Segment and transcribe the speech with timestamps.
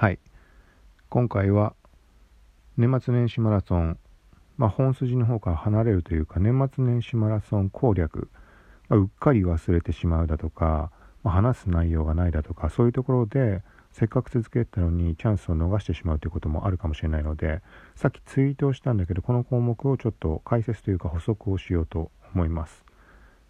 [0.00, 0.20] はい。
[1.08, 1.74] 今回は
[2.76, 3.98] 年末年始マラソン、
[4.56, 8.30] まあ、本筋の方から離れるというか年末年始マラソン攻略、
[8.88, 10.92] まあ、うっかり忘れてしまうだとか、
[11.24, 17.60] まあ、話す内容がないだとかそういうところでせっかく続けたのにチャンスを逃してしまうということもあるかもしれないので
[17.96, 22.84] さっきツイートをしたんだけどこの項目をちょっと解説というか補足をしようと思います。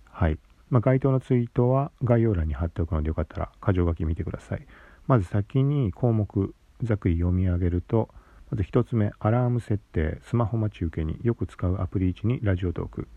[0.07, 0.39] はい、
[0.71, 4.67] まあ、該当のツイートは概要欄に貼っておくのでよかったら箇条書き見てください。
[5.09, 8.11] まず先に項目ざっくり読み上げると
[8.51, 13.09] まず1つ目アラーム設定スマホ待ち受けによく使うアプリ1にラジオトーク。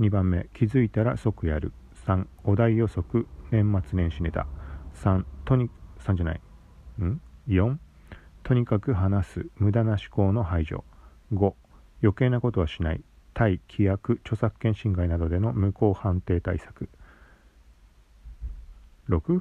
[0.00, 1.72] 2番目気づいたら即やる。
[2.06, 4.46] 3お題予測年末年始ネタ。
[5.02, 6.40] 3とに3じゃない。
[7.00, 7.76] ん？4
[8.42, 10.84] とにかく話す無駄な思考の排除。
[11.32, 11.54] 5
[12.02, 13.02] 余計なことはしない。
[13.32, 16.90] 対規約著作権侵害などでの無効判定対策。
[19.08, 19.40] 6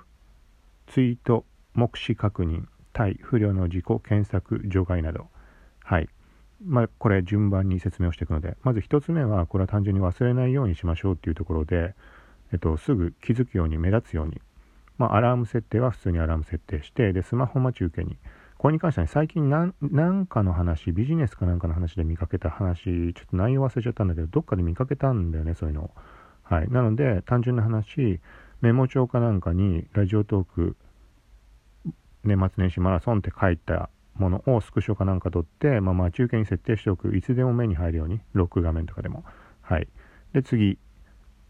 [0.88, 5.28] ツイート目視確認対不良の自己検索除外など
[5.84, 6.08] はい
[6.64, 11.96] まあこれ順番に説明をしていくのでまず1つ目はこれは単純に忘れないようにしましょうっていうところで、
[12.52, 14.42] えっと、すぐ気づくように目立つように
[14.98, 18.18] まあ、アラーム設定は普通にアラーム設定して、で、スマホ待ち受けに。
[18.58, 25.92] これに関しては、ね、最近なんなんかの話、ビジネスかなんかの話で見かけた話、ちょっと内容忘れちゃったんだけど、どっかで見かけたんだよね、そういうの。
[26.44, 26.70] はい。
[26.70, 28.22] なので、単純な話、
[28.62, 30.78] メモ帳かなんかに、ラジオトーク、
[32.24, 37.16] 年末年始マラソンって書いたものをスクショかなんか取って、まあ、待ち受けに設定しておく。
[37.16, 39.24] いつでも目に入るように、ロック画面とかでも。
[39.62, 39.88] はい。
[40.34, 40.78] で、次、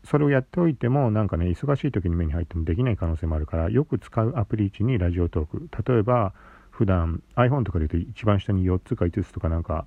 [0.04, 6.34] それをやっておいてもなんかね忙しい時に目に入ってもできない可能性もあるからよく使うアプリ1にラジオトーク例えば
[6.72, 9.86] 普段 iPhone とかで言うと一番下に4つか5つとかなんか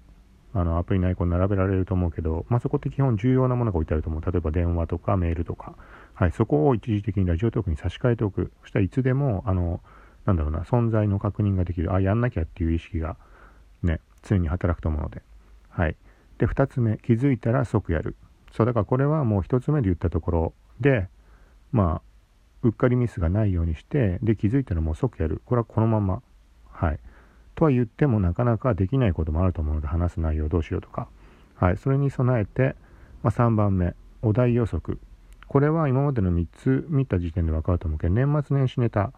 [0.54, 5.74] あのアプリのアイコン並べられると思うけど、まあ、そこって基本重要なものが置いてあると思う例えば電話とかメールとか、
[6.14, 9.82] はい、そこを一時的にラジオトークに差し替えておくそしたらいつでもあの
[10.26, 11.94] なんだろうな存在の確認ができる。
[11.94, 13.16] あやんなきゃっていう意識が
[13.82, 15.22] ね常に働くと思うので。
[15.70, 15.96] はい。
[16.38, 18.16] で2つ目気づいたら即やる。
[18.52, 21.08] そうだからこれはもう1つ目で言ったところで
[21.72, 22.02] まあ
[22.62, 25.40] うっかりミスがないようにしてで気づいたらもう即やる。
[25.44, 26.22] これはこのまま。
[26.70, 26.98] はい。
[27.54, 31.08] とは言ってもなかなかできないこともあると思うので話す内容どうしようとか。
[31.54, 31.76] はい。
[31.78, 32.76] それに備えて、
[33.22, 34.98] まあ、3番目お題予測。
[35.46, 39.12] これは今までの3つ見た時点で分かると思うけど年末年始ネタ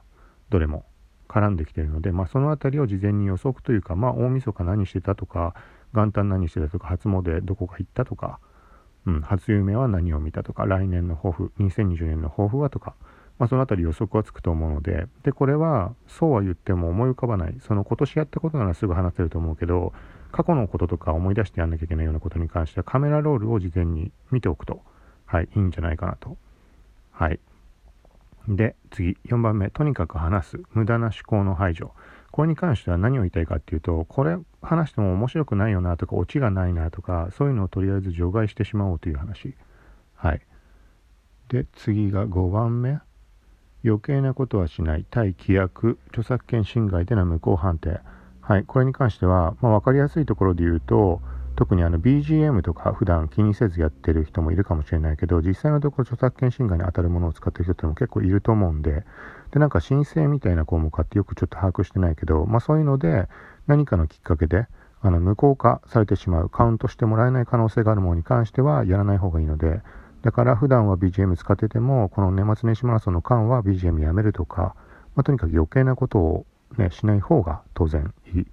[0.51, 0.85] どれも。
[1.29, 5.55] 絡んできてるので、まあ、その辺りを事前に予測というか、まあ、大晦日何してたとか
[5.95, 8.41] 元旦何してたとか初詣どこか行ったとか
[9.09, 12.95] うん、初夢は何を見たとか、来年の抱負、2020年の抱負はとか、
[13.39, 17.57] まあ、そのあたり予測はつくと思うので、で、これは、そうは言っても思い浮かばない。
[17.61, 19.95] その今年やったことならすぐ話せると思うけど、
[20.31, 24.83] 過去のこととか思い出してやんなきゃいけないようなことに関しては、カメラロールを事前に見ておくと、
[25.25, 26.37] はい、いいんじゃないかなと。
[27.13, 27.41] はい。
[28.49, 30.63] で、次、4番目、とにかく話す。
[30.73, 31.93] 無駄な思考の排除。
[32.31, 39.55] これに関しては何を言いたいかっていうと、これ話しても面白くないよなとか、オチがないなとか、そういうのをとりあえず除外してしまおうという話。
[40.15, 40.41] はい。
[41.49, 43.01] で、次が5番目。
[43.85, 45.05] 余計なことはしない。
[45.09, 48.01] 対規約、著作権侵害での無効判定。
[48.41, 48.65] はい。
[48.65, 51.21] これに関しては、まあ、分かりやすいところで言うと、
[51.59, 59.05] 特にあの BGM とか普段気にせずやってる人もいるかもしれないけど、実際のところ著作権侵害に当たるものを使ってる人っても結構いると思うんで、
[59.51, 63.27] で、なんか申請みたいな項目あってよくちょっと把握してないけど、まあそういうので
[63.67, 64.69] 何かのきっかけで、
[65.01, 69.81] あの無効化されてしまう、カウントしてもらえない可能性があるものに関してはやらない方がいいので、
[70.23, 74.77] だから普段は BGM 使ってても、この年末年始マラソンの間は BGM やめるとか、
[75.17, 76.47] まあ、とにかく余計なことを
[76.77, 78.47] ね、しない方が当然いい。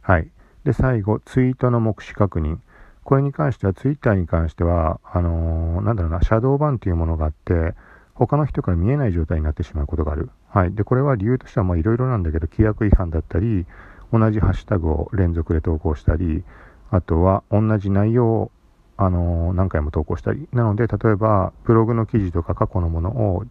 [0.00, 0.30] はい。
[0.66, 2.58] で、最後、ツイートの目視確認。
[3.04, 7.76] これに関しては、ツイッターに関しては、あのー、なんだろうな、シャドーバンっていうものがあって、
[8.14, 10.28] 他の人から見えない状態になってしまうことがある。
[10.48, 10.74] はい。
[10.74, 13.64] で、これは理由としては、いろいろなんだけど、規約違反だったり、
[14.12, 16.42] 同じハッシュタグを連続で投稿したり、
[16.90, 18.50] あとは同じ内容を、
[18.96, 20.48] あのー、何回も投稿したり。
[20.52, 23.44] なので、例えば、ブログの記事とか過去のものを、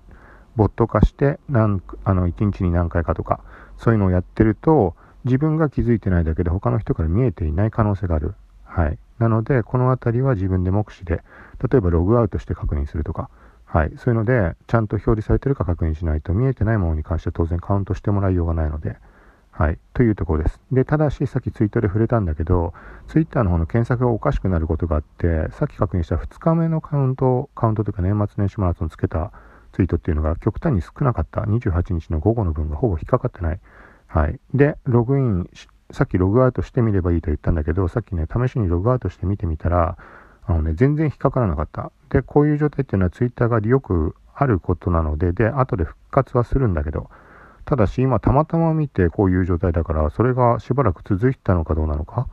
[0.58, 3.40] ボット化して、なんあの、1日に何回かとか、
[3.78, 4.96] そういうのをやってると、
[5.26, 8.36] 自分が気づいてないだけで他の人から見えていない可能性がある。
[8.64, 8.98] はい。
[9.20, 11.24] なので、このあたりは自分で目視で、
[11.70, 13.30] 例えばログアウトして確認するとか、
[13.66, 13.92] はい。
[13.98, 18.98] そういうので、ちゃんと表示されてるか確認しないと、見えてないものに関しては当然カウントしてもらいようがないので、
[19.52, 19.80] はい。
[19.94, 20.60] というところです。
[20.72, 22.74] で、ただし、さっきツイートで触れたんだけど、
[23.08, 29.32] ツイッターの方の検索がおかしくなることがあって、さっき確認した2日目のカウント、カウントというか年末年始マラソンつけた
[29.72, 31.42] ツイートっていうのが極端に少なかった。
[31.42, 33.60] 28日の午後の分がほぼ引っかかってない。
[34.16, 34.40] はい。
[34.54, 35.50] で、ログイン
[35.92, 39.98] さっきログアウトしてみればいいと言ったんだけど、さっきね、試しにログアウトしてみてみたら、
[40.46, 41.92] あのね、全然引っかからなかった。
[42.10, 47.10] で、こういう状態っていうのはツイッターがよくあることなので、で、後で復活はするんだけど、
[47.66, 52.28] ただし今たまたま見てこういう状態だからそれがしばらく続いたのかどうなのか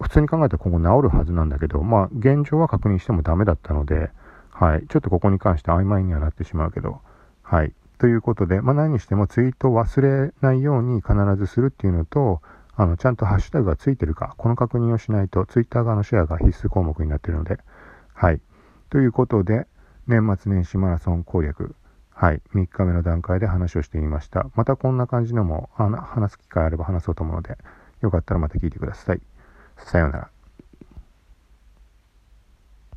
[0.00, 4.10] 普通に考えたら今後治るはずなんだけどまあ現状は確認してもダメだったので
[4.50, 7.00] はいちょっとここに関して曖昧にはなってしまうけど
[7.42, 7.72] はい
[8.02, 12.42] ということで、まあ、何にしてもツイートを忘れないように必ずするっていうのと
[12.74, 17.58] あのちゃんとハッシュタグがついてるかこの確認をしないとツイッター側のシェアが必須項目になってるので
[18.12, 18.40] はい
[18.90, 19.68] ということで
[20.08, 21.76] 年末年始マラソン攻略
[22.10, 24.46] はい、3日目の段階で話をしてみました。
[24.54, 27.56] またこんな感じのも話す機会あれば話そうと思うので、
[28.00, 29.20] よかったらまた聞いてください。
[29.78, 30.31] さようなら。